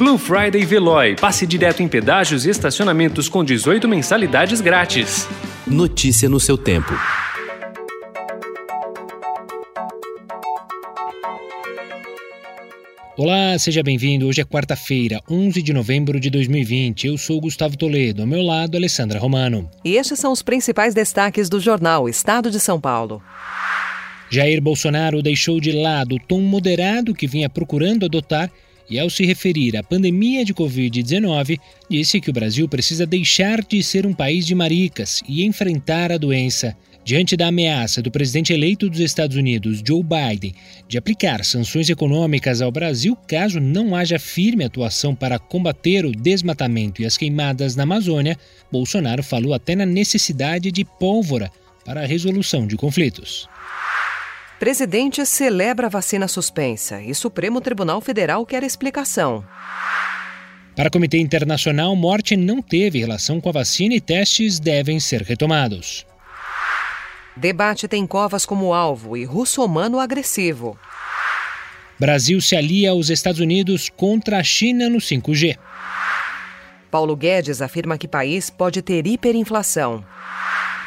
[0.00, 1.14] Blue Friday Veloy.
[1.14, 5.28] Passe direto em pedágios e estacionamentos com 18 mensalidades grátis.
[5.66, 6.94] Notícia no seu tempo.
[13.14, 14.26] Olá, seja bem-vindo.
[14.26, 17.08] Hoje é quarta-feira, 11 de novembro de 2020.
[17.08, 19.68] Eu sou Gustavo Toledo, ao meu lado, Alessandra Romano.
[19.84, 23.22] E estes são os principais destaques do jornal Estado de São Paulo.
[24.30, 28.50] Jair Bolsonaro deixou de lado o tom moderado que vinha procurando adotar
[28.90, 33.82] e, ao se referir à pandemia de Covid-19, disse que o Brasil precisa deixar de
[33.82, 36.76] ser um país de maricas e enfrentar a doença.
[37.02, 40.54] Diante da ameaça do presidente eleito dos Estados Unidos, Joe Biden,
[40.86, 47.00] de aplicar sanções econômicas ao Brasil caso não haja firme atuação para combater o desmatamento
[47.00, 48.36] e as queimadas na Amazônia,
[48.70, 51.50] Bolsonaro falou até na necessidade de pólvora
[51.84, 53.48] para a resolução de conflitos.
[54.60, 59.42] Presidente celebra a vacina suspensa e Supremo Tribunal Federal quer explicação.
[60.76, 65.22] Para o Comitê Internacional, morte não teve relação com a vacina e testes devem ser
[65.22, 66.04] retomados.
[67.34, 70.78] Debate tem covas como alvo e russomano agressivo.
[71.98, 75.56] Brasil se alia aos Estados Unidos contra a China no 5G.
[76.90, 80.04] Paulo Guedes afirma que país pode ter hiperinflação.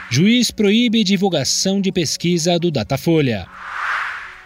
[0.09, 3.48] Juiz proíbe divulgação de pesquisa do Datafolha.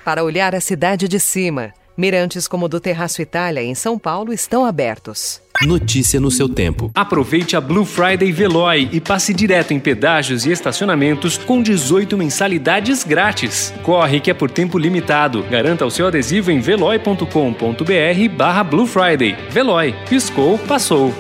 [0.06, 4.32] Para olhar a cidade de cima, mirantes como o do Terraço Itália em São Paulo
[4.32, 5.42] estão abertos.
[5.64, 6.92] Notícia no seu tempo.
[6.94, 13.04] Aproveite a Blue Friday Veloy e passe direto em pedágios e estacionamentos com 18 mensalidades
[13.04, 13.74] grátis.
[13.82, 15.44] Corre que é por tempo limitado.
[15.50, 19.36] Garanta o seu adesivo em veloy.com.br barra Blue Friday.
[19.50, 19.96] Veloy.
[20.08, 21.14] Piscou, passou.